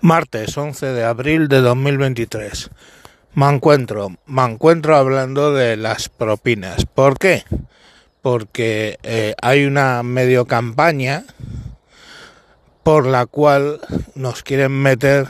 [0.00, 2.70] Martes 11 de abril de 2023.
[3.34, 6.86] Me encuentro, me encuentro hablando de las propinas.
[6.86, 7.44] ¿Por qué?
[8.22, 11.24] Porque eh, hay una medio campaña
[12.84, 13.80] por la cual
[14.14, 15.26] nos quieren meter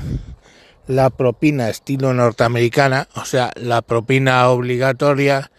[0.86, 5.50] la propina estilo norteamericana, o sea, la propina obligatoria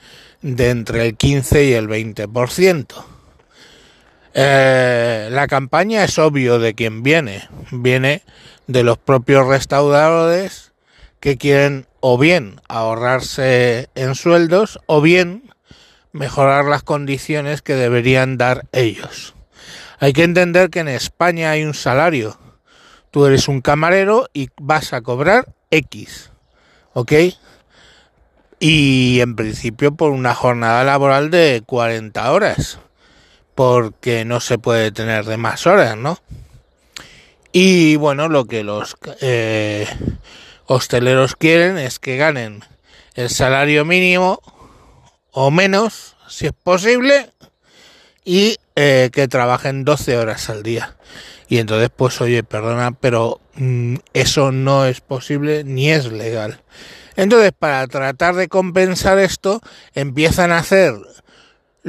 [0.41, 2.85] de entre el 15 y el 20%.
[4.35, 7.49] Eh, la campaña es obvio de quién viene.
[7.71, 8.21] Viene
[8.70, 10.73] de los propios restauradores
[11.19, 15.51] que quieren o bien ahorrarse en sueldos o bien
[16.11, 19.33] mejorar las condiciones que deberían dar ellos.
[19.97, 22.37] Hay que entender que en España hay un salario.
[23.09, 26.29] Tú eres un camarero y vas a cobrar X.
[26.93, 27.14] ¿Ok?
[28.59, 32.78] Y en principio por una jornada laboral de 40 horas
[33.56, 36.20] porque no se puede tener de más horas, ¿no?
[37.52, 39.88] Y bueno, lo que los eh,
[40.66, 42.64] hosteleros quieren es que ganen
[43.16, 44.39] el salario mínimo
[45.31, 47.31] o menos, si es posible,
[48.23, 50.95] y eh, que trabajen 12 horas al día.
[51.47, 56.61] Y entonces, pues oye, perdona, pero mm, eso no es posible ni es legal.
[57.16, 59.61] Entonces, para tratar de compensar esto,
[59.95, 60.94] empiezan a hacer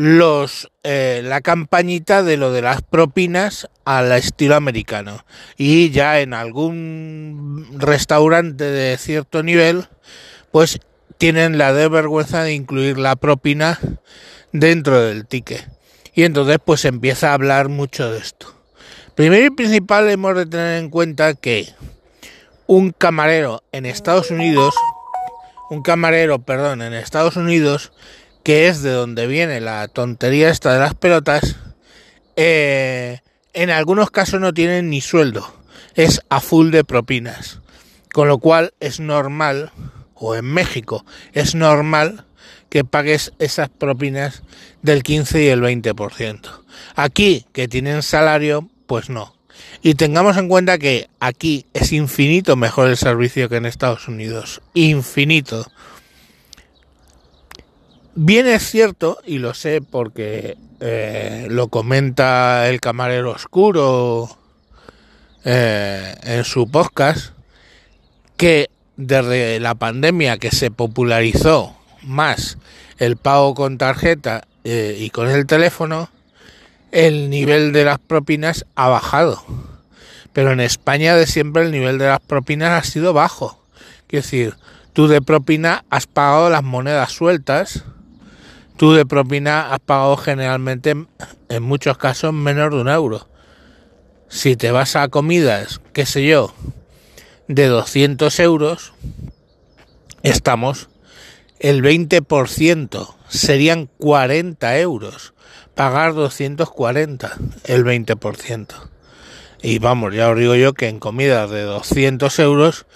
[0.01, 5.27] los eh, la campañita de lo de las propinas al estilo americano.
[5.59, 9.89] Y ya en algún restaurante de cierto nivel
[10.51, 10.81] pues
[11.19, 13.79] tienen la desvergüenza de incluir la propina
[14.53, 15.69] dentro del ticket.
[16.15, 18.55] Y entonces pues empieza a hablar mucho de esto.
[19.15, 21.69] Primero y principal hemos de tener en cuenta que
[22.67, 24.75] un camarero en Estados Unidos
[25.69, 27.93] un camarero perdón en Estados Unidos
[28.43, 31.57] que es de donde viene la tontería esta de las pelotas,
[32.37, 33.21] eh,
[33.53, 35.53] en algunos casos no tienen ni sueldo,
[35.95, 37.61] es a full de propinas.
[38.13, 39.73] Con lo cual es normal,
[40.15, 42.25] o en México, es normal
[42.69, 44.43] que pagues esas propinas
[44.83, 46.41] del 15 y el 20%.
[46.95, 49.35] Aquí, que tienen salario, pues no.
[49.83, 54.63] Y tengamos en cuenta que aquí es infinito mejor el servicio que en Estados Unidos.
[54.75, 55.67] Infinito.
[58.23, 64.29] Bien es cierto, y lo sé porque eh, lo comenta el camarero oscuro
[65.43, 67.33] eh, en su podcast,
[68.37, 72.59] que desde la pandemia que se popularizó más
[72.99, 76.11] el pago con tarjeta eh, y con el teléfono,
[76.93, 79.43] el nivel de las propinas ha bajado.
[80.35, 83.65] Pero en España de siempre el nivel de las propinas ha sido bajo.
[84.09, 84.57] Quiero decir,
[84.93, 87.83] tú de propina has pagado las monedas sueltas,
[88.81, 90.97] Tú de propina has pagado generalmente,
[91.51, 93.29] en muchos casos, menos de un euro.
[94.31, 96.55] Si te vas a comidas, qué sé yo,
[97.47, 98.95] de 200 euros,
[100.23, 100.89] estamos
[101.59, 105.35] el 20%, serían 40 euros.
[105.75, 108.67] Pagar 240, el 20%.
[109.61, 112.87] Y vamos, ya os digo yo que en comidas de 200 euros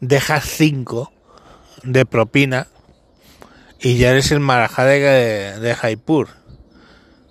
[0.00, 1.12] dejas 5
[1.84, 2.66] de propina
[3.80, 6.28] y ya eres el marajá de, de Jaipur,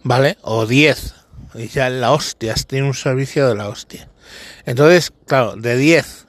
[0.03, 0.37] ¿vale?
[0.41, 1.15] O 10,
[1.55, 4.09] y ya la hostia, tiene un servicio de la hostia.
[4.65, 6.27] Entonces, claro, de 10,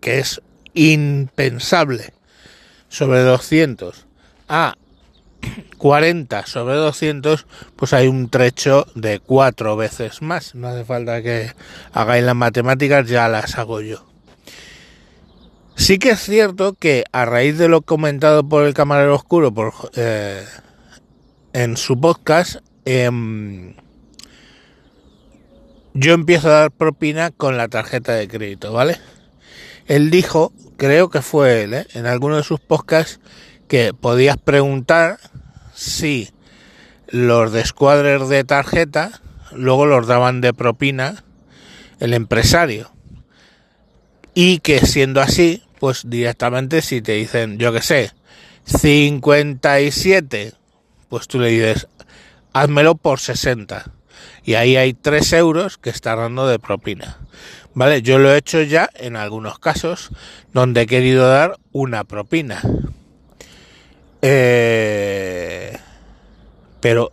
[0.00, 0.40] que es
[0.74, 2.12] impensable,
[2.88, 4.06] sobre 200,
[4.48, 4.74] a
[5.78, 10.54] 40 sobre 200, pues hay un trecho de cuatro veces más.
[10.54, 11.52] No hace falta que
[11.92, 14.06] hagáis las matemáticas, ya las hago yo.
[15.76, 19.72] Sí que es cierto que a raíz de lo comentado por el camarero oscuro por,
[19.96, 20.44] eh,
[21.52, 23.74] en su podcast, em,
[25.92, 28.98] yo empiezo a dar propina con la tarjeta de crédito, ¿vale?
[29.86, 31.86] Él dijo, creo que fue él, ¿eh?
[31.94, 33.20] en alguno de sus podcasts,
[33.68, 35.18] que podías preguntar
[35.74, 36.30] si
[37.08, 39.20] los descuadres de tarjeta
[39.52, 41.24] luego los daban de propina
[42.00, 42.93] el empresario.
[44.34, 48.10] Y que siendo así, pues directamente si te dicen, yo que sé,
[48.64, 50.52] 57,
[51.08, 51.86] pues tú le dices,
[52.52, 53.92] házmelo por 60.
[54.44, 57.18] Y ahí hay 3 euros que está dando de propina.
[57.74, 58.02] ¿Vale?
[58.02, 60.10] Yo lo he hecho ya en algunos casos
[60.52, 62.62] donde he querido dar una propina.
[64.22, 65.76] Eh,
[66.80, 67.12] pero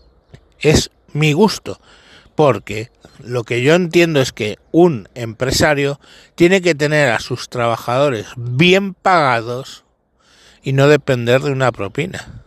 [0.60, 1.80] es mi gusto.
[2.36, 2.92] Porque
[3.24, 6.00] lo que yo entiendo es que un empresario
[6.36, 9.84] tiene que tener a sus trabajadores bien pagados
[10.64, 12.44] y no depender de una propina.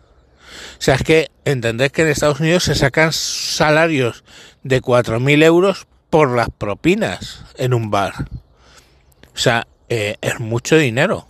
[0.79, 4.25] O sea, es que entendés que en Estados Unidos se sacan salarios
[4.63, 8.29] de 4.000 euros por las propinas en un bar.
[9.35, 11.27] O sea, eh, es mucho dinero.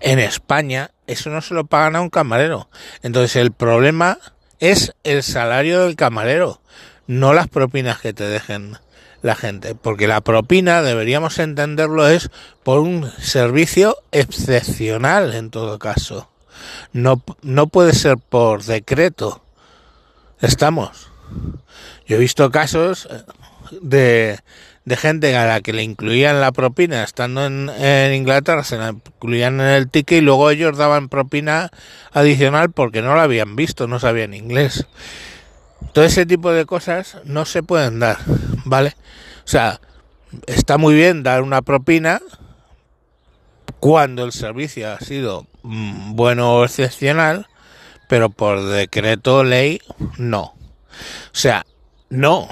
[0.00, 2.68] En España eso no se lo pagan a un camarero.
[3.02, 4.18] Entonces el problema
[4.60, 6.60] es el salario del camarero,
[7.06, 8.78] no las propinas que te dejen
[9.22, 12.30] la gente, porque la propina deberíamos entenderlo es
[12.62, 16.30] por un servicio excepcional en todo caso.
[16.92, 19.42] No, no puede ser por decreto.
[20.40, 21.10] Estamos.
[22.06, 23.08] Yo he visto casos
[23.80, 24.38] de,
[24.88, 29.60] gente a la que le incluían la propina estando en, en, Inglaterra, se la incluían
[29.60, 31.70] en el ticket y luego ellos daban propina
[32.12, 34.86] adicional porque no la habían visto, no sabían inglés.
[35.92, 38.18] Todo ese tipo de cosas no se pueden dar,
[38.64, 38.94] ¿vale?
[39.44, 39.80] O sea,
[40.46, 42.20] está muy bien dar una propina
[43.80, 47.46] cuando el servicio ha sido mm, bueno o excepcional,
[48.08, 49.80] pero por decreto ley
[50.18, 50.42] no.
[50.42, 50.54] O
[51.32, 51.66] sea,
[52.08, 52.48] no.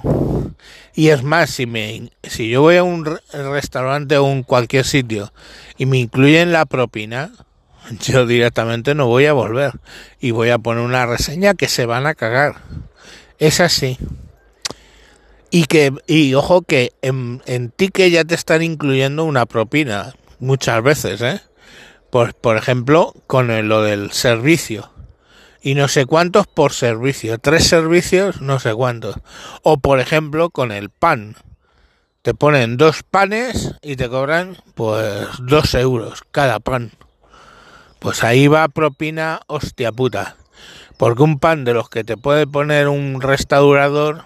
[0.95, 5.33] Y es más, si me si yo voy a un restaurante o un cualquier sitio
[5.77, 7.33] y me incluyen la propina,
[8.01, 9.73] yo directamente no voy a volver
[10.21, 12.63] y voy a poner una reseña que se van a cagar.
[13.39, 13.99] Es así.
[15.51, 20.83] Y que y ojo que en, en ticket ya te están incluyendo una propina muchas
[20.83, 21.41] veces, ¿eh?
[22.11, 24.94] Por, por ejemplo, con lo del servicio
[25.65, 27.39] y no sé cuántos por servicio.
[27.39, 29.17] Tres servicios, no sé cuántos.
[29.63, 31.37] O por ejemplo con el pan.
[32.21, 36.93] Te ponen dos panes y te cobran pues dos euros cada pan.
[37.99, 40.37] Pues ahí va propina hostia puta.
[40.99, 44.25] Porque un pan de los que te puede poner un restaurador,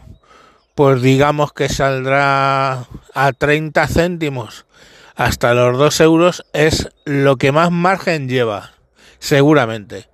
[0.74, 4.66] pues digamos que saldrá a 30 céntimos
[5.14, 8.72] hasta los dos euros es lo que más margen lleva,
[9.20, 10.08] seguramente.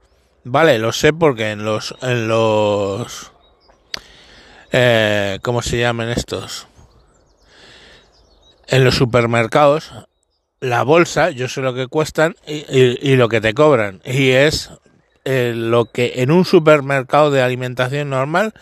[0.46, 3.32] Vale, lo sé porque en los, en los,
[4.72, 6.66] eh, ¿cómo se llaman estos?
[8.66, 9.92] En los supermercados,
[10.60, 14.02] la bolsa, yo sé lo que cuestan y, lo que te cobran.
[14.04, 14.70] Y es
[15.24, 18.52] eh, lo que en un supermercado de alimentación normal,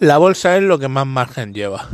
[0.00, 1.88] la bolsa es lo que más margen lleva.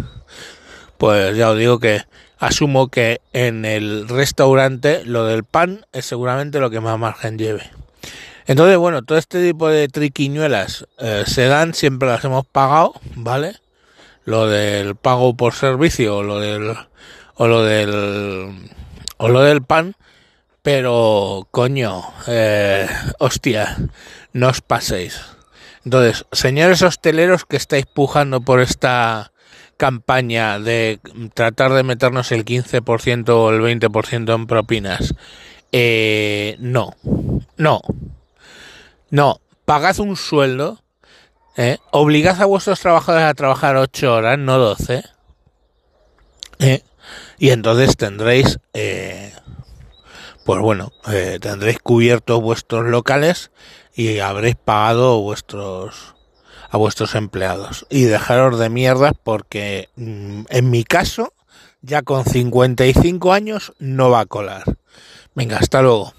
[0.97, 2.05] Pues ya os digo que
[2.38, 7.71] asumo que en el restaurante lo del pan es seguramente lo que más margen lleve.
[8.47, 13.57] Entonces, bueno, todo este tipo de triquiñuelas eh, se dan, siempre las hemos pagado, ¿vale?
[14.25, 16.75] Lo del pago por servicio o lo del
[17.35, 18.71] o lo del
[19.19, 19.95] o lo del pan,
[20.63, 22.89] pero coño, eh,
[23.19, 23.77] hostia,
[24.33, 25.21] no os paséis.
[25.85, 29.33] Entonces, señores hosteleros que estáis pujando por esta
[29.77, 31.01] campaña de
[31.35, 35.15] tratar de meternos el 15% o el 20% en propinas,
[35.73, 36.95] eh, no,
[37.57, 37.81] no,
[39.11, 40.82] no, pagad un sueldo,
[41.56, 41.79] ¿eh?
[41.91, 45.05] obligad a vuestros trabajadores a trabajar 8 horas, no 12,
[46.58, 46.82] ¿eh?
[47.38, 49.32] y entonces tendréis, eh,
[50.44, 53.50] pues bueno, eh, tendréis cubiertos vuestros locales
[53.94, 56.14] y habréis pagado vuestros
[56.69, 61.32] a vuestros empleados y dejaros de mierda porque mm, en mi caso
[61.81, 64.64] ya con 55 años no va a colar.
[65.35, 66.12] Venga, hasta luego.